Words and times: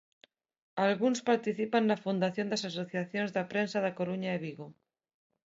Algúns 0.87 1.19
participan 1.29 1.83
na 1.87 2.01
fundación 2.05 2.47
das 2.49 2.63
Asociacións 2.71 3.33
da 3.35 3.43
Prensa 3.51 3.77
da 3.85 3.95
Coruña 3.99 4.31
e 4.33 4.41
Vigo. 4.45 4.67